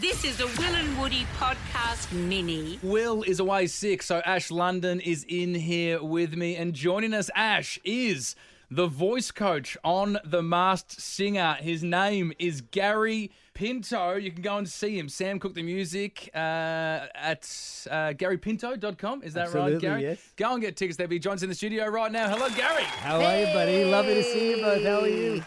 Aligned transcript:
This 0.00 0.22
is 0.24 0.38
a 0.38 0.46
Will 0.46 0.74
and 0.76 0.96
Woody 0.96 1.26
podcast 1.38 2.12
mini. 2.12 2.78
Will 2.84 3.24
is 3.24 3.40
away 3.40 3.66
sick, 3.66 4.02
so 4.02 4.18
Ash 4.24 4.48
London 4.48 5.00
is 5.00 5.24
in 5.28 5.54
here 5.54 6.00
with 6.00 6.36
me. 6.36 6.54
And 6.54 6.72
joining 6.72 7.12
us, 7.12 7.30
Ash, 7.34 7.80
is 7.82 8.36
the 8.70 8.86
voice 8.86 9.32
coach 9.32 9.76
on 9.82 10.18
The 10.24 10.40
Masked 10.40 11.00
Singer. 11.00 11.54
His 11.54 11.82
name 11.82 12.32
is 12.38 12.60
Gary 12.60 13.32
Pinto. 13.54 14.14
You 14.14 14.30
can 14.30 14.42
go 14.42 14.58
and 14.58 14.68
see 14.68 14.96
him. 14.96 15.08
Sam 15.08 15.40
Cooke 15.40 15.54
the 15.54 15.64
Music 15.64 16.30
uh, 16.32 16.38
at 16.38 17.42
uh, 17.90 18.12
garypinto.com. 18.14 19.24
Is 19.24 19.34
that 19.34 19.52
right, 19.52 19.80
Gary? 19.80 20.02
yes. 20.02 20.20
Go 20.36 20.52
and 20.52 20.60
get 20.60 20.76
tickets 20.76 20.96
there. 20.96 21.08
He 21.08 21.18
joins 21.18 21.42
in 21.42 21.48
the 21.48 21.56
studio 21.56 21.86
right 21.88 22.12
now. 22.12 22.28
Hello, 22.28 22.48
Gary. 22.50 22.84
How 22.84 23.20
are 23.20 23.40
you, 23.40 23.46
buddy? 23.46 23.84
Lovely 23.84 24.14
to 24.14 24.22
see 24.22 24.50
you 24.50 24.62
both. 24.62 24.84
How 24.84 25.00
are 25.00 25.08
you? 25.08 25.42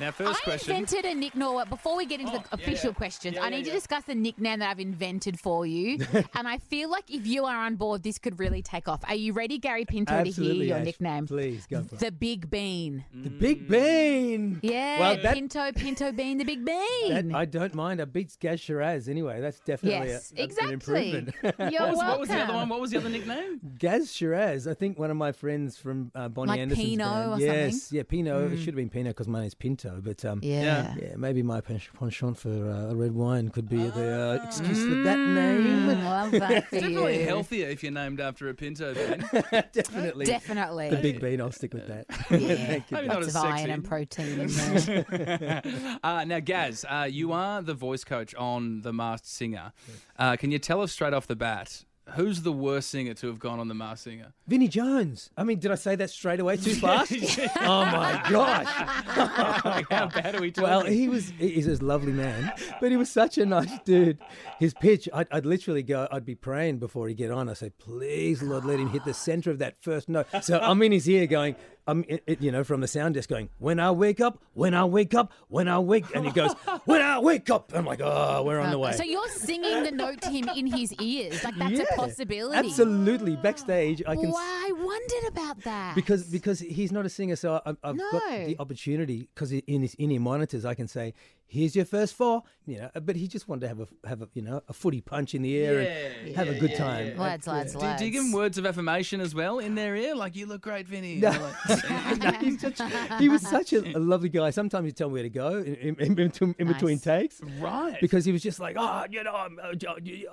Now, 0.00 0.10
first 0.12 0.40
I 0.40 0.44
question. 0.44 0.70
invented 0.76 1.04
a 1.04 1.14
nickname. 1.14 1.40
Before 1.68 1.96
we 1.96 2.06
get 2.06 2.20
into 2.20 2.32
Oh, 2.32 2.38
the 2.50 2.54
official 2.54 2.90
yeah. 2.90 2.94
questions, 2.94 3.34
Yeah, 3.36 3.44
I 3.44 3.50
need 3.50 3.66
yeah. 3.66 3.72
to 3.72 3.78
discuss 3.78 4.04
the 4.04 4.14
nickname 4.14 4.60
that 4.60 4.70
I've 4.70 4.80
invented 4.80 5.38
for 5.38 5.66
you. 5.66 5.98
and 6.34 6.48
I 6.48 6.58
feel 6.58 6.90
like 6.90 7.10
if 7.10 7.26
you 7.26 7.44
are 7.44 7.56
on 7.66 7.76
board, 7.76 8.02
this 8.02 8.18
could 8.18 8.38
really 8.38 8.62
take 8.62 8.88
off. 8.88 9.00
Are 9.08 9.14
you 9.14 9.32
ready, 9.32 9.58
Gary 9.58 9.84
Pinto, 9.84 10.24
to 10.24 10.30
hear 10.30 10.54
your 10.54 10.78
Ash. 10.78 10.84
nickname? 10.84 11.26
Please 11.26 11.66
go 11.66 11.82
for 11.82 11.94
it. 11.96 12.00
The 12.00 12.10
Big 12.12 12.50
Bean. 12.50 13.04
The 13.14 13.30
Big 13.30 13.68
Bean. 13.68 14.58
Yeah, 14.62 15.00
Well, 15.00 15.16
that, 15.22 15.34
Pinto, 15.34 15.70
Pinto 15.72 16.12
Bean, 16.12 16.38
the 16.38 16.44
Big 16.44 16.64
that 16.64 17.24
Bean. 17.24 17.34
I 17.34 17.44
don't 17.44 17.74
mind. 17.74 18.00
I 18.00 18.04
beats 18.06 18.36
Gaz 18.36 18.60
Shiraz 18.60 19.08
anyway. 19.08 19.40
That's 19.40 19.60
definitely 19.60 20.08
yes, 20.08 20.32
a, 20.36 20.40
a, 20.40 20.44
exactly. 20.44 20.68
an 20.68 20.74
improvement. 20.74 21.34
You're 21.72 21.82
what, 21.82 21.90
was, 21.90 21.98
welcome. 21.98 22.06
what 22.08 22.20
was 22.20 22.28
the 22.28 22.38
other 22.40 22.54
one? 22.54 22.68
What 22.68 22.80
was 22.80 22.90
the 22.90 22.98
other 22.98 23.08
nickname? 23.08 23.60
Gaz 23.78 24.12
Shiraz, 24.12 24.66
I 24.66 24.74
think 24.74 24.98
one 24.98 25.10
of 25.10 25.16
my 25.16 25.32
friends 25.32 25.76
from 25.76 26.10
uh, 26.14 26.28
Bonnie 26.28 26.48
Like 26.50 26.60
Anderson's 26.60 26.88
Pino 26.88 27.04
band. 27.04 27.32
or 27.32 27.44
yes, 27.44 27.82
something? 27.82 27.96
yeah, 27.98 28.02
Pino. 28.04 28.46
It 28.50 28.56
should 28.58 28.66
have 28.66 28.74
been 28.76 28.88
Pino 28.88 29.10
because 29.10 29.28
my 29.28 29.40
name's 29.40 29.54
Pinto, 29.54 29.89
but 30.02 30.24
um, 30.24 30.40
Yeah. 30.42 30.94
yeah, 31.00 31.14
maybe 31.16 31.42
my 31.42 31.60
penchant 31.60 32.38
for 32.38 32.48
uh, 32.70 32.94
red 32.94 33.12
wine 33.12 33.48
could 33.48 33.68
be 33.68 33.82
the 33.82 34.40
uh, 34.40 34.44
excuse 34.46 34.82
for 34.82 34.94
that 35.02 35.18
name. 35.18 35.62
Mm, 35.88 36.04
love 36.04 36.30
that 36.32 36.68
for 36.68 36.76
Definitely 36.76 37.20
you. 37.20 37.26
healthier 37.26 37.68
if 37.68 37.82
you're 37.82 37.92
named 37.92 38.20
after 38.20 38.48
a 38.48 38.54
Pinto 38.54 38.94
bean. 38.94 39.24
definitely, 39.72 40.26
Definitely. 40.26 40.90
the 40.90 40.96
Big 40.96 41.20
Bean. 41.20 41.40
I'll 41.40 41.50
stick 41.52 41.74
with 41.74 41.86
that. 41.88 42.06
Yeah. 42.30 42.54
Thank 42.66 42.90
you. 42.90 42.96
Lots 43.02 43.26
as 43.28 43.36
of 43.36 43.44
iron 43.44 43.70
and 43.70 43.84
protein 43.84 44.40
in 44.40 44.46
there. 44.48 45.62
uh, 46.02 46.24
now, 46.24 46.40
Gaz, 46.40 46.84
uh, 46.88 47.08
you 47.10 47.32
are 47.32 47.62
the 47.62 47.74
voice 47.74 48.04
coach 48.04 48.34
on 48.34 48.82
The 48.82 48.92
Masked 48.92 49.26
Singer. 49.26 49.72
Uh, 50.18 50.36
can 50.36 50.50
you 50.50 50.58
tell 50.58 50.80
us 50.82 50.92
straight 50.92 51.14
off 51.14 51.26
the 51.26 51.36
bat 51.36 51.84
who's 52.14 52.42
the 52.42 52.52
worst 52.52 52.90
singer 52.90 53.14
to 53.14 53.26
have 53.28 53.38
gone 53.38 53.58
on 53.60 53.68
The 53.68 53.74
Masked 53.74 54.04
Singer? 54.04 54.32
Vinnie 54.46 54.68
Jones. 54.68 55.30
I 55.36 55.44
mean, 55.44 55.58
did 55.58 55.70
I 55.70 55.74
say 55.74 55.96
that 55.96 56.10
straight 56.10 56.40
away 56.40 56.56
too 56.56 56.74
fast? 56.76 57.12
oh 57.60 57.84
my 57.84 58.20
gosh. 58.30 58.66
How 59.90 60.06
bad 60.08 60.34
are 60.34 60.40
we 60.40 60.50
talking? 60.50 60.70
Well, 60.70 60.84
he 60.84 61.08
was 61.08 61.30
he's 61.38 61.66
a 61.66 61.84
lovely 61.84 62.12
man, 62.12 62.52
but 62.80 62.90
he 62.90 62.96
was 62.96 63.10
such 63.10 63.38
a 63.38 63.46
nice 63.46 63.72
dude. 63.84 64.18
His 64.58 64.74
pitch, 64.74 65.08
I'd, 65.12 65.28
I'd 65.30 65.46
literally 65.46 65.82
go, 65.82 66.08
I'd 66.10 66.24
be 66.24 66.34
praying 66.34 66.78
before 66.78 67.08
he'd 67.08 67.16
get 67.16 67.30
on. 67.30 67.48
I 67.48 67.54
say, 67.54 67.70
please, 67.70 68.42
Lord, 68.42 68.64
let 68.64 68.78
him 68.78 68.88
hit 68.88 69.04
the 69.04 69.14
center 69.14 69.50
of 69.50 69.58
that 69.58 69.76
first 69.80 70.08
note. 70.08 70.26
So 70.42 70.58
I'm 70.58 70.82
in 70.82 70.92
his 70.92 71.08
ear 71.08 71.26
going, 71.26 71.56
I'm, 71.90 72.04
it, 72.08 72.22
it- 72.26 72.40
you 72.40 72.50
know, 72.52 72.64
from 72.64 72.80
the 72.80 72.88
sound 72.88 73.14
desk 73.14 73.28
going, 73.28 73.48
when 73.58 73.78
I 73.80 73.90
wake 73.90 74.20
up, 74.20 74.38
when 74.54 74.74
I 74.74 74.84
wake 74.84 75.14
up, 75.14 75.32
when 75.48 75.68
I 75.68 75.78
wake, 75.78 76.04
and 76.14 76.24
he 76.24 76.32
goes, 76.32 76.52
when 76.84 77.02
I 77.02 77.18
wake 77.18 77.50
up. 77.50 77.72
I'm 77.74 77.84
like, 77.84 78.00
oh, 78.02 78.42
we're 78.44 78.60
on 78.60 78.70
the 78.70 78.78
way. 78.78 78.92
So 78.92 79.02
you're 79.04 79.28
singing 79.28 79.82
the 79.82 79.90
note 79.90 80.20
to 80.22 80.30
him 80.30 80.48
in 80.56 80.66
his 80.66 80.92
ears. 80.94 81.42
Like 81.44 81.56
that's 81.56 81.72
Yeah, 81.72 81.84
a 81.92 81.96
possibility. 81.96 82.56
Absolutely. 82.58 83.36
Backstage, 83.36 84.02
I 84.06 84.14
can. 84.16 84.30
Wow, 84.30 84.38
I 84.38 84.70
wondered 84.72 85.28
about 85.28 85.60
that. 85.64 85.94
because 85.94 86.24
because 86.24 86.60
he's 86.60 86.92
not 86.92 87.04
a 87.06 87.08
singer, 87.08 87.36
so 87.36 87.60
I- 87.66 87.70
I've 87.82 87.98
got 87.98 88.28
the 88.46 88.56
opportunity 88.58 89.28
because 89.34 89.52
in 89.52 89.82
his 89.82 89.94
in 89.94 90.10
ear 90.12 90.20
monitors 90.20 90.64
I 90.64 90.74
can 90.74 90.88
say, 90.88 91.14
"Here's 91.50 91.74
your 91.76 91.84
first 91.84 92.14
four, 92.14 92.42
you 92.64 92.78
know. 92.78 92.90
But 93.02 93.16
he 93.16 93.26
just 93.28 93.48
wanted 93.48 93.62
to 93.62 93.68
have 93.68 93.80
a 93.80 93.88
have 94.08 94.22
a 94.22 94.28
you 94.34 94.42
know 94.42 94.62
a 94.68 94.72
footy 94.72 95.00
punch 95.00 95.34
in 95.34 95.42
the 95.42 95.58
air 95.58 95.80
and 96.24 96.36
have 96.36 96.48
a 96.48 96.54
good 96.54 96.74
time. 96.76 97.16
lads, 97.18 97.46
lads, 97.46 97.72
Do 97.72 97.78
you 97.80 97.84
lads. 97.84 98.00
dig 98.02 98.14
him 98.14 98.32
words 98.32 98.56
of 98.56 98.64
affirmation 98.66 99.20
as 99.20 99.34
well 99.34 99.58
in 99.58 99.74
their 99.74 99.94
ear? 99.96 100.14
Like, 100.14 100.36
you 100.36 100.46
look 100.46 100.62
great, 100.62 100.86
Vinnie. 100.88 101.16
No. 101.16 101.30
Like, 101.30 102.20
No, 102.20 102.30
he's 102.40 102.60
such- 102.60 102.80
he 103.18 103.28
was 103.28 103.42
such 103.42 103.72
a, 103.72 103.96
a 103.96 103.98
lovely 103.98 104.28
guy. 104.28 104.50
Sometimes 104.50 104.86
he'd 104.86 104.96
tell 104.96 105.08
me 105.08 105.14
where 105.14 105.22
to 105.24 105.28
go 105.30 105.58
in, 105.58 105.74
in, 105.76 106.00
in, 106.00 106.14
between, 106.14 106.54
in 106.58 106.66
between 106.68 106.94
Nice. 106.96 107.02
takes. 107.02 107.40
right. 107.60 107.98
Because 108.00 108.24
he 108.24 108.32
was 108.32 108.42
just 108.42 108.60
like, 108.60 108.76
oh, 108.78 109.04
you 109.10 109.22
know, 109.24 109.34
I'm, 109.34 109.58
uh, 109.62 109.72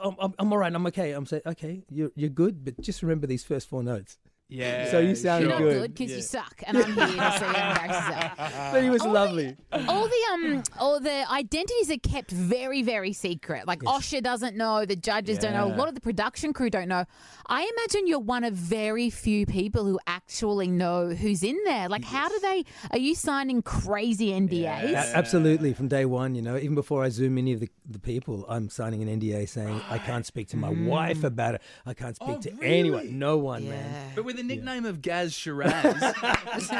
I'm, 0.03 0.15
I'm, 0.19 0.33
I'm 0.39 0.51
all 0.53 0.59
right, 0.59 0.73
I'm 0.73 0.85
okay. 0.87 1.11
I'm 1.13 1.25
saying, 1.25 1.43
okay, 1.45 1.83
you're, 1.89 2.11
you're 2.15 2.29
good, 2.29 2.63
but 2.63 2.79
just 2.81 3.01
remember 3.01 3.27
these 3.27 3.43
first 3.43 3.67
four 3.69 3.83
notes. 3.83 4.17
Yeah. 4.49 4.89
So 4.91 4.99
you 4.99 5.15
sounded 5.15 5.49
You're 5.49 5.59
not 5.59 5.63
good. 5.65 5.81
good 5.81 5.93
because 5.93 6.11
Yeah. 6.11 6.15
you 6.17 6.21
suck, 6.23 6.63
and 6.65 6.77
I'm 6.77 6.93
here 6.93 7.05
to 7.05 7.37
see 7.39 7.45
you 7.45 7.67
embrace 7.69 7.91
yourself. 7.91 8.71
But 8.71 8.83
he 8.83 8.89
was 8.89 9.01
All 9.01 9.11
lovely. 9.11 9.57
The, 9.71 9.89
all 9.89 10.07
the 10.07 10.23
um, 10.33 10.63
all 10.79 10.99
the 10.99 11.29
identities 11.31 11.91
are 11.91 11.97
kept 11.97 12.31
very, 12.31 12.81
very 12.81 13.13
secret. 13.13 13.67
Like 13.67 13.79
Osher 13.79 14.21
doesn't 14.23 14.55
know, 14.55 14.85
the 14.85 14.95
judges 14.95 15.37
don't 15.37 15.53
know, 15.53 15.65
a 15.67 15.75
lot 15.75 15.87
of 15.89 15.95
the 15.95 16.01
production 16.01 16.53
crew 16.53 16.69
don't 16.69 16.87
know. 16.87 17.05
I 17.49 17.69
imagine 17.77 18.07
you're 18.07 18.19
one 18.19 18.43
of 18.43 18.53
very 18.53 19.09
few 19.09 19.45
people 19.45 19.85
who 19.85 19.99
actually 20.05 20.67
know 20.67 21.09
who's 21.09 21.43
in 21.43 21.57
there. 21.65 21.87
Like, 21.87 22.03
how 22.03 22.27
do 22.27 22.39
they? 22.41 22.65
Are 22.91 22.97
you 22.97 23.15
signing 23.15 23.61
crazy 23.61 24.31
NDAs? 24.31 24.93
A- 24.93 25.17
Absolutely, 25.17 25.73
from 25.73 25.87
day 25.87 26.05
one, 26.05 26.35
you 26.35 26.41
know, 26.41 26.57
even 26.57 26.75
before 26.75 27.03
I 27.03 27.09
zoom 27.09 27.37
any 27.37 27.53
of 27.53 27.59
the, 27.61 27.69
the 27.89 27.99
people, 27.99 28.45
I'm 28.49 28.69
signing 28.69 29.01
an 29.07 29.19
NDA 29.19 29.47
saying 29.47 29.81
I 29.89 29.97
can't 29.97 30.25
speak 30.25 30.49
to 30.49 30.57
my 30.57 30.69
wife 30.87 31.23
about 31.23 31.55
it. 31.55 31.61
I 31.85 31.93
can't 31.93 32.15
speak 32.15 32.27
Oh, 32.29 32.41
to 32.41 32.51
really? 32.55 32.79
anyone, 32.79 33.17
no 33.19 33.37
one, 33.37 33.69
man. 33.69 34.11
But 34.15 34.25
with 34.25 34.36
the 34.37 34.43
nickname 34.43 34.85
of 34.85 35.01
Gaz 35.01 35.33
Shiraz, 35.33 35.73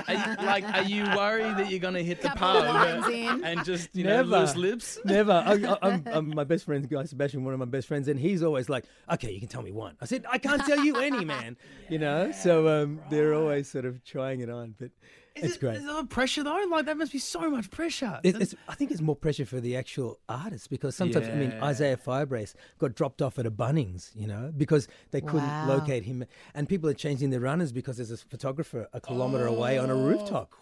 are 0.07 0.13
you, 0.13 0.45
like, 0.45 0.63
are 0.63 0.84
you 0.84 1.03
worried 1.16 1.57
that 1.57 1.69
you're 1.69 1.79
going 1.79 1.95
to 1.95 2.03
hit 2.03 2.22
the 2.22 2.29
Couple 2.29 2.47
of 2.47 2.66
pub 2.66 2.75
lines 2.75 3.07
in. 3.07 3.44
and 3.44 3.66
just, 3.66 3.90
you 3.94 4.03
know, 4.03 4.18
Never. 4.18 4.29
loose 4.40 4.56
lips? 4.56 5.00
Never. 5.03 5.31
I, 5.31 5.53
I, 5.53 5.78
I'm, 5.81 6.03
I'm 6.13 6.35
my 6.35 6.44
best 6.44 6.66
friend's 6.66 6.88
guy, 6.88 7.03
Sebastian, 7.03 7.44
one 7.44 7.53
of 7.53 7.59
my 7.59 7.66
best 7.66 7.88
friends, 7.88 8.07
and 8.07 8.19
he's 8.19 8.44
always 8.44 8.69
like, 8.69 8.85
"Okay, 9.12 9.31
you 9.31 9.40
can 9.40 9.50
tell 9.50 9.62
me 9.63 9.72
one." 9.72 9.97
I 10.00 10.06
said, 10.06 10.25
"I 10.31 10.38
can't 10.38 10.63
tell 10.66 10.84
you 10.84 10.97
any, 10.97 11.25
man." 11.25 11.57
You 11.90 12.00
know, 12.00 12.31
so 12.31 12.68
um, 12.84 13.01
they're 13.09 13.34
always 13.34 13.68
sort 13.68 13.85
of 13.85 14.03
trying 14.06 14.41
it 14.41 14.50
on, 14.50 14.75
but 14.79 14.91
it's 15.44 15.56
it, 15.56 15.59
great. 15.59 15.78
Is 15.78 15.86
there 15.86 16.03
pressure 16.03 16.44
though? 16.44 16.66
Like 16.70 16.86
that 16.86 16.98
must 16.98 17.12
be 17.12 17.20
so 17.20 17.50
much 17.50 17.70
pressure. 17.70 18.20
It, 18.24 18.40
it's, 18.42 18.56
I 18.68 18.75
think 18.75 18.92
it's 18.92 19.02
more 19.02 19.16
pressure 19.16 19.46
for 19.46 19.59
the 19.59 19.75
actual 19.75 20.20
artist 20.28 20.70
because 20.70 20.96
sometimes, 20.96 21.28
I 21.28 21.36
mean, 21.36 21.53
Isaiah 21.62 21.98
Firebrace 21.98 22.53
got 22.80 22.96
dropped 22.96 23.22
off 23.22 23.40
at 23.40 23.46
a 23.46 23.52
Bunnings, 23.52 24.12
you 24.16 24.28
know, 24.28 24.52
because 24.56 24.88
they 25.12 25.22
couldn't 25.22 25.48
Wow. 25.48 25.68
locate 25.68 26.03
him. 26.03 26.25
And 26.53 26.68
people 26.68 26.90
are 26.90 26.94
changing 26.94 27.30
their 27.30 27.40
runners 27.40 27.72
because 27.72 27.98
there's 27.98 28.12
a 28.12 28.18
photographer 28.18 28.88
a 28.94 29.00
kilometre 29.02 29.46
away 29.46 29.78
on 29.78 29.90
a 29.90 29.94
oh, 29.94 30.08
rooftop. 30.08 30.53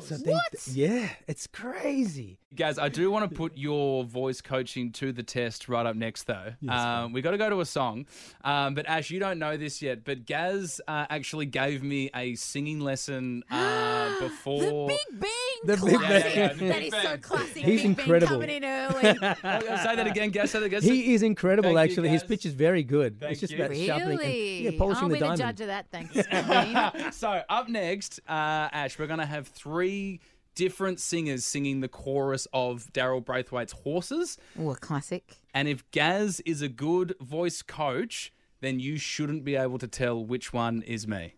So 0.00 0.16
they, 0.16 0.34
yeah, 0.72 1.08
it's 1.26 1.46
crazy. 1.46 2.38
Guys, 2.54 2.78
I 2.78 2.88
do 2.88 3.10
want 3.10 3.28
to 3.30 3.36
put 3.36 3.56
your 3.56 4.04
voice 4.04 4.40
coaching 4.40 4.90
to 4.92 5.12
the 5.12 5.22
test 5.22 5.68
right 5.68 5.84
up 5.84 5.96
next, 5.96 6.24
though. 6.24 6.54
um, 6.68 7.12
we 7.12 7.20
got 7.20 7.32
to 7.32 7.38
go 7.38 7.50
to 7.50 7.60
a 7.60 7.66
song. 7.66 8.06
Um, 8.44 8.74
but 8.74 8.86
Ash, 8.86 9.10
you 9.10 9.20
don't 9.20 9.38
know 9.38 9.56
this 9.56 9.82
yet, 9.82 10.04
but 10.04 10.24
Gaz 10.24 10.80
uh, 10.88 11.06
actually 11.10 11.46
gave 11.46 11.82
me 11.82 12.10
a 12.14 12.34
singing 12.36 12.80
lesson 12.80 13.42
uh, 13.50 14.18
before. 14.20 14.60
The 14.60 14.86
Big 14.88 15.20
Bean 15.64 15.76
The 15.76 15.86
Big 15.86 15.98
classic. 15.98 16.24
Bean. 16.24 16.36
Yeah, 16.36 16.42
yeah, 16.46 16.52
the 16.52 16.64
that 16.66 16.78
Big 16.78 16.94
is 16.94 17.02
so 17.02 17.08
Bean. 17.10 17.20
classic. 17.20 17.56
He's 17.56 17.80
Big 17.82 17.84
incredible. 17.84 18.38
Bean 18.38 18.48
coming 18.48 18.56
in 18.56 18.64
early. 18.64 19.18
Oh, 19.68 19.76
say 19.82 19.96
that 19.96 20.06
again, 20.06 20.30
Gaz. 20.30 20.50
Say 20.50 20.60
that 20.60 20.66
again. 20.66 20.82
He 20.82 21.14
is 21.14 21.22
incredible, 21.22 21.74
Thank 21.74 21.88
you, 21.90 21.92
actually. 21.92 22.08
His 22.10 22.24
pitch 22.24 22.46
is 22.46 22.52
very 22.54 22.82
good. 22.82 23.20
Thank 23.20 23.32
it's 23.32 23.40
just 23.40 23.52
you. 23.52 23.62
about 23.64 23.76
sharpening 23.76 24.18
really? 24.18 24.66
and 24.66 24.74
yeah, 24.74 24.78
polishing 24.78 25.02
I'll 25.04 25.08
the 25.08 25.14
be 25.14 25.20
diamond. 25.20 25.38
the 25.38 25.44
judge 25.44 25.60
of 25.60 25.66
that. 25.68 25.86
Thanks. 25.90 27.16
So 27.16 27.42
up 27.48 27.68
next, 27.68 28.20
uh, 28.28 28.68
Ash, 28.72 28.98
we're 28.98 29.06
going 29.06 29.20
to 29.20 29.26
have 29.26 29.48
three 29.48 30.20
different 30.54 31.00
singers 31.00 31.44
singing 31.44 31.80
the 31.80 31.88
chorus 31.88 32.46
of 32.52 32.90
Daryl 32.92 33.24
Braithwaite's 33.24 33.72
Horses. 33.72 34.38
Oh, 34.58 34.70
a 34.70 34.76
classic. 34.76 35.36
And 35.54 35.68
if 35.68 35.88
Gaz 35.90 36.40
is 36.40 36.62
a 36.62 36.68
good 36.68 37.14
voice 37.20 37.62
coach, 37.62 38.32
then 38.60 38.80
you 38.80 38.96
shouldn't 38.98 39.44
be 39.44 39.54
able 39.56 39.78
to 39.78 39.86
tell 39.86 40.24
which 40.24 40.52
one 40.52 40.82
is 40.82 41.06
me. 41.06 41.34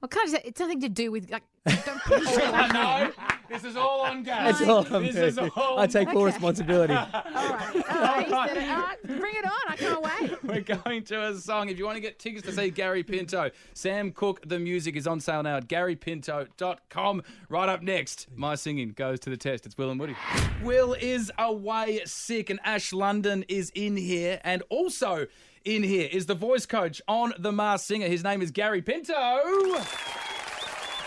Well, 0.00 0.08
kind 0.08 0.28
of, 0.34 0.40
it's 0.44 0.60
nothing 0.60 0.80
to 0.80 0.88
do 0.88 1.10
with 1.12 1.30
like. 1.30 1.42
Don't 1.66 2.00
put 2.02 2.22
it 2.22 2.54
all 2.54 2.68
no, 2.68 3.12
this 3.48 3.64
is 3.64 3.76
all 3.76 4.02
on 4.02 4.22
Gaz. 4.22 4.58
That's 4.58 4.68
all 4.70 4.86
I'm 4.94 5.02
This 5.04 5.16
is 5.16 5.36
doing. 5.36 5.50
all 5.56 5.78
I 5.78 5.86
take 5.86 6.08
full 6.10 6.22
Okay. 6.22 6.32
responsibility. 6.32 6.94
All 7.04 7.04
right, 7.12 7.84
all 7.90 8.00
right, 8.00 8.26
you 8.28 8.32
said 8.48 8.56
it. 8.56 8.68
All 8.70 8.76
right, 8.82 9.02
bring 9.20 9.34
it 9.36 9.44
on. 9.44 9.52
I 9.68 9.76
can't 9.76 10.02
wait. 10.02 10.44
We're 10.66 10.76
going 10.82 11.02
to 11.04 11.22
a 11.28 11.34
song. 11.36 11.68
If 11.68 11.78
you 11.78 11.84
want 11.84 11.96
to 11.96 12.00
get 12.00 12.18
tickets 12.18 12.44
to 12.46 12.52
see 12.52 12.70
Gary 12.70 13.02
Pinto, 13.02 13.50
Sam 13.74 14.12
Cooke, 14.12 14.40
the 14.46 14.58
music 14.58 14.96
is 14.96 15.06
on 15.06 15.20
sale 15.20 15.42
now 15.42 15.56
at 15.58 15.68
garypinto.com. 15.68 17.22
Right 17.48 17.68
up 17.68 17.82
next, 17.82 18.28
my 18.34 18.54
singing 18.54 18.90
goes 18.92 19.20
to 19.20 19.30
the 19.30 19.36
test. 19.36 19.66
It's 19.66 19.76
Will 19.76 19.90
and 19.90 20.00
Woody. 20.00 20.16
Will 20.62 20.94
is 20.94 21.30
away 21.38 22.00
sick, 22.06 22.50
and 22.50 22.60
Ash 22.64 22.92
London 22.92 23.44
is 23.48 23.70
in 23.74 23.96
here. 23.96 24.40
And 24.44 24.62
also 24.70 25.26
in 25.64 25.82
here 25.82 26.08
is 26.10 26.26
the 26.26 26.34
voice 26.34 26.66
coach 26.66 27.00
on 27.08 27.32
The 27.38 27.52
Masked 27.52 27.86
Singer. 27.88 28.08
His 28.08 28.22
name 28.24 28.42
is 28.42 28.50
Gary 28.50 28.82
Pinto. 28.82 29.14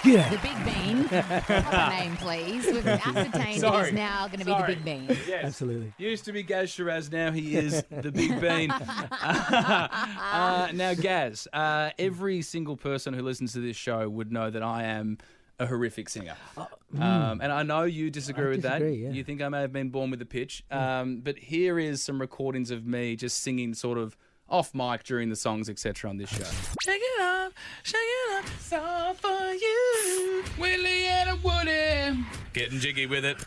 Yeah. 0.06 0.30
The 0.30 0.38
Big 0.38 0.66
Bean. 0.66 1.04
Proper 1.44 1.90
name, 1.96 2.16
please. 2.18 2.66
We've 2.68 2.86
ascertained 2.88 3.60
Sorry. 3.62 3.86
it 3.86 3.88
is 3.90 3.94
now 3.94 4.28
going 4.28 4.40
to 4.40 4.46
be 4.46 4.52
Sorry. 4.52 4.76
the 4.76 4.82
Big 4.82 4.86
Bean. 5.08 5.18
Yes. 5.28 5.44
Absolutely. 5.46 5.94
Used 5.98 6.26
to 6.26 6.32
be 6.32 6.44
Gaz 6.44 6.70
Shiraz, 6.70 7.12
now 7.12 7.32
he 7.32 7.56
is 7.56 7.84
the 7.90 8.12
Big 8.12 8.40
Bean. 8.42 8.72
uh, 8.72 10.70
now, 10.74 10.94
Gaz, 10.94 11.48
uh, 11.54 11.90
every 11.98 12.42
single 12.42 12.78
person 12.78 13.14
who 13.14 13.22
listens 13.22 13.54
to 13.54 13.60
this 13.60 13.76
show 13.76 14.08
would 14.10 14.32
know 14.32 14.50
that 14.50 14.64
I 14.64 14.84
am 14.84 15.18
a 15.60 15.66
horrific 15.66 16.08
singer. 16.10 16.36
Um, 16.58 17.42
and 17.42 17.52
I 17.52 17.64
know 17.64 17.84
you 17.84 18.10
disagree 18.12 18.46
I 18.46 18.50
with 18.50 18.62
that. 18.62 18.82
yeah. 18.82 19.10
You 19.10 19.24
think 19.24 19.42
I 19.42 19.50
may 19.50 19.62
have 19.62 19.74
been 19.74 19.90
born 19.90 20.12
with 20.12 20.22
a 20.22 20.26
pitch. 20.26 20.64
Um, 20.70 21.22
but 21.22 21.38
here 21.40 21.80
is 21.80 22.02
some 22.04 22.22
recordings 22.22 22.70
of 22.72 22.86
me 22.86 23.16
just 23.16 23.42
singing 23.42 23.74
sort 23.74 23.98
of 23.98 24.16
off 24.50 24.74
mic 24.74 25.04
during 25.04 25.30
the 25.30 25.36
songs, 25.36 25.70
etc. 25.70 26.10
on 26.10 26.18
this 26.18 26.30
show. 26.30 26.44
Shake 26.84 27.02
it 27.02 27.22
up, 27.22 27.54
shake 27.84 27.96
it 28.02 28.38
up, 28.38 28.46
it's 28.56 28.74
all 28.74 29.14
for 29.14 29.54
you. 29.54 30.44
Willie 30.60 31.06
and 31.06 31.44
Woody. 31.44 32.24
Getting 32.58 32.80
jiggy 32.80 33.06
with 33.06 33.24
it. 33.26 33.38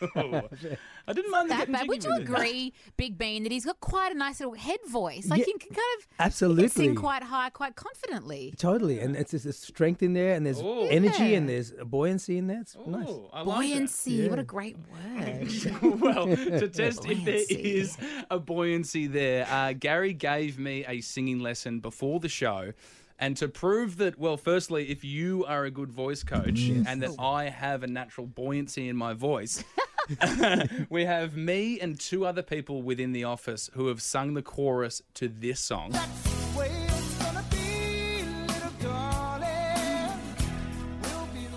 I 1.06 1.12
didn't 1.12 1.30
mind 1.30 1.50
the 1.50 1.54
That 1.54 1.58
getting 1.66 1.72
bad. 1.72 1.80
jiggy 1.82 1.88
Would 1.88 2.04
you 2.04 2.10
with 2.10 2.20
it. 2.20 2.22
agree, 2.24 2.72
Big 2.96 3.18
Bean, 3.18 3.42
that 3.42 3.52
he's 3.52 3.64
got 3.64 3.80
quite 3.80 4.12
a 4.12 4.14
nice 4.18 4.40
little 4.40 4.54
head 4.54 4.78
voice? 4.88 5.28
Like 5.28 5.40
Yeah, 5.40 5.46
you 5.48 5.58
can 5.58 5.68
kind 5.70 5.98
of 5.98 6.06
absolutely. 6.18 6.62
can 6.64 6.70
sing 6.70 6.94
quite 6.94 7.22
high, 7.22 7.50
quite 7.50 7.74
confidently. 7.76 8.54
Totally, 8.56 9.00
and 9.00 9.16
it's 9.16 9.32
there's 9.32 9.58
strength 9.58 10.02
in 10.02 10.12
there, 10.14 10.34
and 10.34 10.46
there's 10.46 10.60
Ooh. 10.62 10.86
energy, 10.88 11.24
Yeah. 11.24 11.36
and 11.38 11.48
there's 11.48 11.72
buoyancy 11.72 12.38
in 12.38 12.46
there. 12.46 12.60
It's 12.60 12.76
nice. 12.86 13.08
Ooh, 13.08 13.28
I 13.32 13.42
like 13.42 13.46
that. 13.46 13.54
Buoyancy. 13.54 14.28
What 14.28 14.38
a 14.38 14.44
great 14.44 14.76
word. 14.78 15.52
well, 16.00 16.26
to 16.26 16.68
test 16.68 17.04
if 17.06 17.24
there 17.24 17.34
Buoyancy. 17.34 17.54
is 17.54 17.96
a 18.30 18.38
buoyancy 18.38 19.06
there, 19.06 19.46
uh, 19.50 19.72
Gary 19.72 20.12
gave 20.14 20.58
me 20.58 20.84
a 20.86 21.00
singing 21.00 21.38
lesson 21.40 21.80
before 21.80 22.20
the 22.20 22.28
show. 22.28 22.72
And 23.18 23.36
to 23.36 23.48
prove 23.48 23.96
that, 23.98 24.18
well, 24.18 24.36
firstly, 24.36 24.90
if 24.90 25.04
you 25.04 25.44
are 25.46 25.64
a 25.64 25.70
good 25.70 25.90
voice 25.92 26.22
coach 26.24 26.68
and 26.68 27.02
that 27.02 27.10
oh. 27.18 27.24
I 27.24 27.44
have 27.48 27.82
a 27.82 27.86
natural 27.86 28.26
buoyancy 28.26 28.88
in 28.88 28.96
my 28.96 29.12
voice, 29.14 29.62
we 30.90 31.04
have 31.04 31.36
me 31.36 31.80
and 31.80 31.98
two 31.98 32.26
other 32.26 32.42
people 32.42 32.82
within 32.82 33.12
the 33.12 33.24
office 33.24 33.70
who 33.74 33.86
have 33.86 34.02
sung 34.02 34.34
the 34.34 34.42
chorus 34.42 35.02
to 35.14 35.28
this 35.28 35.60
song. 35.60 35.92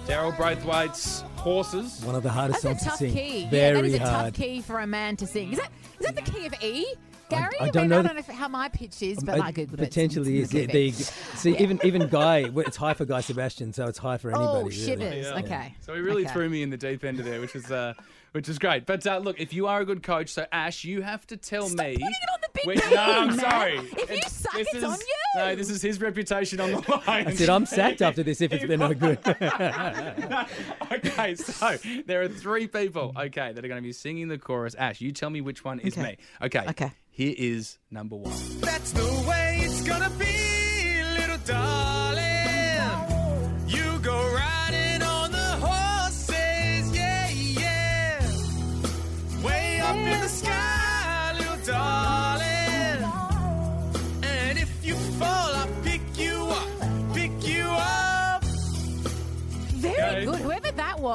Daryl 0.06 0.36
Braithwaite's 0.38 1.22
Horses. 1.36 2.02
One 2.04 2.16
of 2.16 2.24
the 2.24 2.30
hardest 2.30 2.64
That's 2.64 2.82
a 2.82 2.86
songs 2.86 2.92
tough 2.92 3.00
to 3.00 3.06
sing. 3.06 3.14
key. 3.14 3.44
yeah, 3.44 3.50
Very 3.50 3.82
that 3.82 3.86
is 3.86 3.94
a 3.96 4.00
hard. 4.00 4.34
tough 4.34 4.44
key 4.44 4.62
for 4.62 4.80
a 4.80 4.88
man 4.88 5.16
to 5.18 5.28
sing. 5.28 5.52
Is 5.52 5.60
that 5.60 5.72
is 6.00 6.06
that 6.06 6.16
the 6.16 6.22
key 6.32 6.46
of 6.46 6.54
E? 6.64 6.86
Gary, 7.30 7.50
I 7.60 7.70
don't 7.70 7.84
mean, 7.84 7.90
know 7.90 8.00
I 8.00 8.02
don't 8.04 8.14
know 8.16 8.20
if, 8.20 8.28
how 8.28 8.48
my 8.48 8.70
pitch 8.70 9.02
is, 9.02 9.22
but 9.24 9.40
Uh, 9.40 9.44
I 9.44 9.52
googled 9.52 9.74
it. 9.74 9.78
potentially 9.80 10.40
It's 10.40 10.54
is. 10.54 10.62
in 10.62 10.68
the 10.68 10.74
Yeah, 10.74 10.74
there 10.74 10.82
you 10.82 10.92
See, 10.94 11.58
even 11.58 11.80
even 11.84 12.08
Guy, 12.10 12.50
well, 12.50 12.66
it's 12.66 12.78
high 12.78 12.94
for 12.94 13.06
Guy 13.06 13.22
Sebastian, 13.22 13.74
so 13.74 13.86
it's 13.86 13.98
high 13.98 14.18
for 14.18 14.30
anybody. 14.30 14.48
Oh, 14.50 14.64
really. 14.64 14.72
shivers. 14.72 15.26
Yeah. 15.26 15.40
Okay. 15.40 15.76
So 15.82 15.94
he 15.94 16.00
really 16.02 16.24
Okay. 16.24 16.34
threw 16.34 16.50
me 16.50 16.64
in 16.64 16.70
the 16.70 16.78
deep 16.78 17.04
end 17.04 17.20
of 17.20 17.26
there, 17.26 17.40
which 17.42 17.56
is 17.56 17.70
uh, 17.72 17.94
which 18.32 18.48
is 18.50 18.60
great. 18.60 18.86
But 18.86 19.06
uh, 19.08 19.18
look, 19.18 19.40
if 19.40 19.54
you 19.54 19.68
are 19.68 19.82
a 19.82 19.86
good 19.86 20.04
coach, 20.04 20.30
so 20.30 20.46
Ash, 20.52 20.84
you 20.84 21.02
have 21.02 21.26
to 21.28 21.38
tell 21.38 21.68
Stop 21.68 21.86
me. 21.86 21.94
putting 21.94 22.08
it 22.08 22.30
on 22.34 22.40
the 22.42 22.48
big 22.54 22.66
Wait, 22.68 22.78
man, 22.80 22.94
no, 22.94 23.02
I'm 23.02 23.28
man. 23.28 23.40
sorry. 23.40 23.78
If 23.78 24.10
you 24.12 24.22
suck, 24.28 24.54
this 24.54 24.68
it's 24.74 24.84
on 24.84 24.94
is- 24.94 25.00
you. 25.02 25.14
No, 25.36 25.56
this 25.56 25.70
is 25.70 25.82
his 25.82 26.02
reputation 26.02 26.60
on 26.60 26.72
the 26.72 27.02
line. 27.08 27.28
I 27.28 27.34
said 27.36 27.50
I'm 27.50 27.66
sacked 27.66 28.02
after 28.02 28.24
this 28.24 28.42
if 28.42 28.52
it's 28.54 28.66
been 28.66 28.80
no 28.80 28.94
good. 28.94 29.20
okay, 30.92 31.36
so 31.36 31.78
there 32.06 32.22
are 32.22 32.28
three 32.28 32.68
people, 32.68 33.14
okay, 33.16 33.52
that 33.54 33.64
are 33.64 33.68
going 33.68 33.82
to 33.82 33.86
be 33.88 33.92
singing 33.94 34.28
the 34.30 34.38
chorus. 34.38 34.74
Ash, 34.76 35.00
you 35.02 35.12
tell 35.12 35.30
me 35.30 35.42
which 35.42 35.64
one 35.64 35.80
is 35.80 35.94
Okay. 35.98 36.02
me. 36.04 36.18
Okay. 36.42 36.66
Okay. 36.70 36.92
Here 37.18 37.34
is 37.36 37.80
number 37.90 38.16
one. 38.16 38.38
That's 38.60 38.92
the 38.92 39.26
way 39.28 39.62
it's 39.64 39.82
gonna 39.82 40.12
be, 40.20 40.67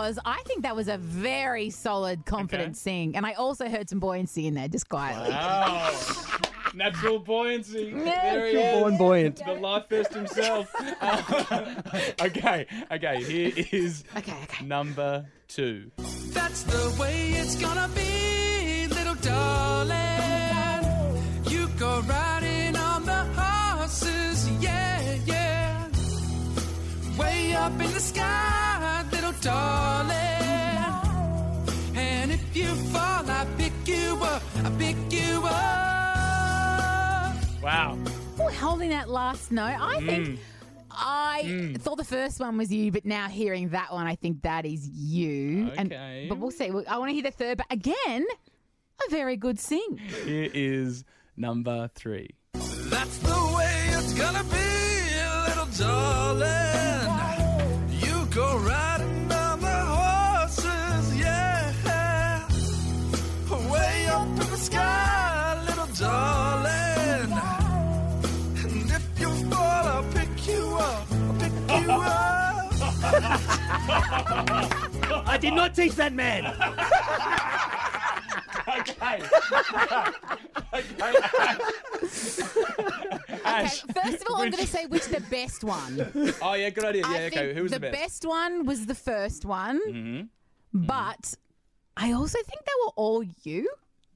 Whoever 0.03 0.11
was, 0.11 0.19
I 0.25 0.43
think 0.47 0.63
that 0.63 0.75
was 0.77 0.89
a 0.89 0.99
very 0.99 1.71
solid, 1.71 2.25
confident 2.27 2.71
Okay. 2.71 2.75
sing. 2.75 3.17
And 3.17 3.25
I 3.25 3.33
also 3.35 3.69
heard 3.69 3.89
some 3.89 4.01
buoyancy 4.01 4.47
in 4.47 4.55
there, 4.55 4.69
just 4.69 4.89
quietly. 4.89 5.31
Wow. 5.31 5.95
Natural 6.75 7.19
buoyancy. 7.19 7.93
There 7.93 8.47
he 8.49 8.57
is. 8.57 8.81
born 8.81 8.97
buoyant. 8.97 9.43
The 9.45 9.53
life 9.55 9.89
vest 9.91 10.15
himself. 10.15 10.75
okay, 12.23 12.67
okay, 12.91 13.23
here 13.25 13.53
is 13.73 14.05
Okay, 14.17 14.33
okay. 14.45 14.65
number 14.65 15.27
two. 15.49 15.91
That's 16.31 16.63
the 16.63 16.97
way 16.99 17.31
it's 17.33 17.57
gonna 17.57 17.91
be, 17.95 18.87
little 18.89 19.17
darling. 19.17 19.93
You 21.51 21.69
go 21.79 22.01
riding 22.03 22.75
on 22.77 23.05
the 23.05 23.25
horses, 23.37 24.49
yeah, 24.63 25.17
yeah. 25.27 25.89
Way 27.19 27.55
up 27.55 27.73
in 27.73 27.93
the 27.93 28.01
sky, 28.01 28.71
little 28.71 28.72
darling. 29.43 30.17
And 31.97 32.33
if 32.33 32.57
you 32.57 32.69
fall, 32.93 33.29
I 33.29 33.47
pick 33.59 33.73
you 33.87 34.19
up, 34.23 34.43
I 34.65 34.71
pick 34.79 34.97
you 35.11 35.43
up. 35.45 35.53
Wow. 37.63 37.99
Ooh, 38.41 38.49
holding 38.49 38.91
that 38.91 39.09
last 39.09 39.51
note, 39.53 39.77
I 39.79 39.97
Mm. 40.01 40.07
think. 40.07 40.41
I 40.91 41.75
thought 41.79 41.97
the 41.97 42.05
first 42.05 42.39
one 42.39 42.57
was 42.59 42.71
you, 42.73 42.93
but 42.93 43.05
now 43.07 43.27
hearing 43.29 43.71
that 43.71 43.93
one, 43.93 44.07
I 44.07 44.15
think 44.15 44.43
that 44.43 44.67
is 44.67 44.87
you. 44.89 45.71
And- 45.77 45.91
Okay. 45.93 46.27
but 46.29 46.37
we'll 46.39 46.51
see. 46.51 46.67
I 46.69 46.99
want 46.99 47.09
to 47.09 47.15
hear 47.15 47.23
the 47.23 47.31
third, 47.31 47.57
but 47.59 47.67
again, 47.71 48.27
a 49.07 49.11
very 49.11 49.37
good 49.37 49.59
sing. 49.59 49.99
Here 50.25 50.51
is 50.53 51.05
number 51.37 51.89
three. 51.95 52.31
That's 52.55 53.17
the 53.19 53.53
way 53.57 53.89
it's 53.97 54.13
gonna 54.13 54.45
be, 54.45 54.69
little 55.49 55.71
darling. 55.79 57.09
You 58.05 58.27
go 58.27 58.59
riding 58.59 58.92
not 75.63 75.75
teach 75.75 75.95
that 75.95 76.13
man. 76.13 76.45
Okay. 78.69 79.23
Ash. 83.45 83.83
First 83.83 84.23
of 84.23 84.27
all, 84.31 84.37
I'm 84.37 84.51
Which- 84.51 84.53
going 84.53 84.53
to 84.53 84.67
say 84.67 84.87
which 84.87 85.07
the 85.07 85.21
best 85.31 85.65
one. 85.65 86.33
Oh 86.43 86.55
yeah, 86.55 86.71
good 86.71 86.85
idea. 86.85 87.03
Yeah, 87.03 87.09
I 87.17 87.23
okay. 87.27 87.31
think 87.31 87.57
Who 87.57 87.63
was 87.65 87.73
the 87.73 87.79
the 87.79 87.91
best? 87.91 88.25
one 88.27 88.65
was 88.67 88.87
the 88.87 88.95
first 88.95 89.45
one, 89.45 89.81
Mm-hmm. 89.89 90.23
but 90.87 91.35
I 91.97 92.13
also 92.13 92.39
think 92.39 92.65
they 92.65 92.73
were 92.85 92.93
all 92.97 93.23
you. 93.43 93.69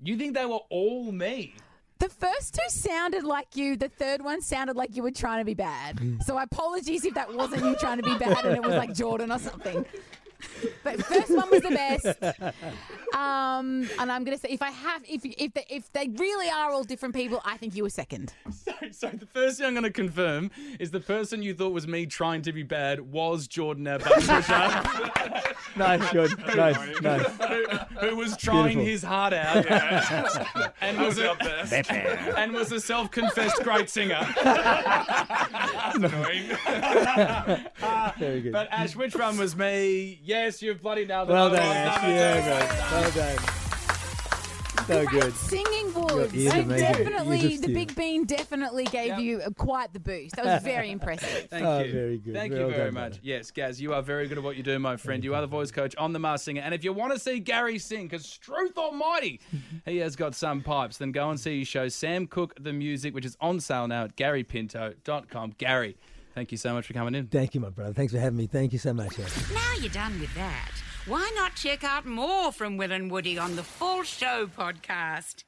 You 0.03 0.17
think 0.17 0.35
they 0.35 0.47
were 0.47 0.61
all 0.71 1.13
me? 1.13 1.55
The 1.99 2.09
first 2.09 2.55
two 2.55 2.69
sounded 2.69 3.25
like 3.25 3.57
you. 3.57 3.77
The 3.77 3.89
third 3.89 4.23
one 4.23 4.41
sounded 4.43 4.77
like 4.77 4.97
you 4.97 5.03
were 5.03 5.11
trying 5.11 5.41
to 5.41 5.45
be 5.45 5.55
bad. 5.55 6.01
So 6.27 6.39
apologies 6.39 7.05
if 7.05 7.15
that 7.15 7.33
wasn't 7.33 7.65
you 7.65 7.75
trying 7.77 7.97
to 7.99 8.03
be 8.03 8.17
bad 8.19 8.45
and 8.45 8.55
it 8.57 8.63
was 8.63 8.75
like 8.75 8.93
Jordan 8.95 9.31
or 9.33 9.39
something. 9.39 9.85
But 10.83 11.05
first 11.05 11.31
one 11.35 11.51
was 11.51 11.63
the 11.63 11.71
best. 11.71 12.23
Um, 13.15 13.89
and 13.99 14.13
I'm 14.13 14.25
gonna 14.25 14.39
say 14.39 14.49
if 14.51 14.63
I 14.63 14.71
have 14.71 15.03
if 15.09 15.23
if 15.25 15.55
they, 15.55 15.65
if 15.71 15.93
they 15.93 16.09
really 16.09 16.51
are 16.51 16.71
all 16.71 16.85
different 16.85 17.15
people, 17.15 17.41
I 17.45 17.57
think 17.57 17.75
you 17.75 17.83
were 17.83 17.91
second. 17.91 18.33
So, 18.51 18.73
so 18.91 19.09
the 19.09 19.27
first 19.27 19.59
thing 19.59 19.67
I'm 19.67 19.75
going 19.75 19.85
to 19.85 19.91
confirm 19.91 20.51
is 20.79 20.91
the 20.91 21.01
person 21.01 21.43
you 21.43 21.55
thought 21.55 21.73
was 21.73 21.87
me 21.87 22.07
trying 22.07 22.43
to 22.43 22.53
be 22.53 22.63
bad 22.63 23.01
was 23.01 23.47
Jordan 23.47 23.87
our 23.89 23.99
Nice, 25.77 26.11
good. 26.11 26.39
Nice, 26.57 27.01
nice. 27.03 27.27
who, 27.27 27.67
who 28.01 28.17
was 28.17 28.37
trying 28.37 28.79
Beautiful. 28.79 28.87
his 28.87 29.03
heart 29.03 29.35
out 29.35 29.67
and 30.81 30.99
was 30.99 31.19
a, 31.19 31.37
and 32.39 32.53
was 32.53 32.73
a 32.73 32.81
self-confessed 32.81 33.63
great 33.63 33.91
singer. 33.91 34.27
Very 38.19 38.41
good. 38.41 38.53
But 38.53 38.69
Ash, 38.71 38.97
which 38.97 39.15
one 39.15 39.37
was 39.37 39.55
me? 39.55 40.19
Yes, 40.47 40.63
you've 40.63 40.81
bloody 40.81 41.05
nailed 41.05 41.29
it. 41.29 41.33
well 41.33 41.51
done, 41.51 41.59
Ash. 41.61 42.03
no, 42.03 42.09
Yeah, 42.09 42.41
no, 42.41 42.59
no. 42.59 43.01
Well 43.01 43.11
done. 43.11 43.45
So 44.87 45.05
Great 45.07 45.21
good. 45.23 45.35
singing 45.35 45.93
Woods. 45.95 46.33
ears 46.33 46.53
I 46.53 46.59
amazing. 46.59 46.87
definitely, 46.87 47.41
Ears 47.41 47.51
the 47.55 47.63
steel. 47.65 47.75
Big 47.75 47.97
Bean 47.97 48.25
definitely 48.25 48.85
gave 48.85 49.09
Yep. 49.09 49.19
you 49.19 49.41
quite 49.59 49.93
the 49.93 49.99
boost. 49.99 50.37
That 50.37 50.45
was 50.45 50.63
very 50.63 50.93
impressive. 50.93 51.49
Thank 51.51 51.67
Oh, 51.67 51.81
you. 51.81 51.91
very 51.93 52.19
good. 52.19 52.35
Thank 52.35 52.53
Well 52.53 52.61
you 52.63 52.67
very 52.69 52.85
done, 52.85 52.95
much. 52.95 53.11
brother. 53.15 53.21
Yes, 53.25 53.51
Gaz, 53.51 53.81
you 53.81 53.93
are 53.93 54.03
very 54.03 54.29
good 54.29 54.39
at 54.39 54.45
what 54.45 54.57
you 54.57 54.63
do, 54.63 54.79
my 54.79 54.97
friend. 54.97 55.25
You 55.25 55.35
are 55.35 55.41
the 55.41 55.49
voice 55.49 55.73
coach 55.73 55.97
on 55.97 56.13
The 56.13 56.21
Masked 56.21 56.45
Singer. 56.45 56.63
And 56.63 56.73
if 56.73 56.85
you 56.85 56.93
want 56.93 57.13
to 57.15 57.19
see 57.19 57.41
Gary 57.41 57.81
sing, 57.81 58.05
because 58.07 58.39
truth 58.39 58.79
Almighty, 58.79 59.41
he 59.85 59.97
has 59.97 60.15
got 60.15 60.37
some 60.37 60.63
pipes, 60.63 60.99
then 60.99 61.11
go 61.11 61.31
and 61.31 61.41
see 61.41 61.59
his 61.59 61.67
show, 61.67 61.89
Sam 61.89 62.29
Cooke 62.29 62.55
the 62.61 62.73
Music, 62.73 63.13
which 63.13 63.25
is 63.27 63.37
on 63.41 63.59
sale 63.59 63.89
now 63.89 64.05
at 64.05 64.15
garypinto.com. 64.17 65.55
Gary, 65.59 65.97
thank 66.37 66.53
you 66.53 66.59
so 66.59 66.73
much 66.75 66.87
for 66.87 66.93
coming 66.93 67.15
in. 67.15 67.27
Thank 67.27 67.55
you, 67.55 67.61
my 67.61 67.71
brother. 67.71 67.95
Thanks 67.95 68.13
for 68.13 68.21
having 68.21 68.37
me. 68.37 68.47
Thank 68.47 68.73
you 68.73 68.79
so 68.79 68.93
much. 68.93 69.19
Ash. 69.19 69.51
Now 69.53 69.73
you're 69.81 69.89
done 69.89 70.21
with 70.21 70.33
that. 70.35 70.71
Why 71.07 71.33
not 71.35 71.57
check 71.57 71.83
out 71.83 72.05
more 72.05 72.53
from 72.53 72.77
Will 72.77 72.93
and 72.93 73.11
Woody 73.11 73.39
on 73.39 73.57
the 73.57 73.63
Full 73.63 74.03
Show 74.03 74.47
podcast? 74.47 75.43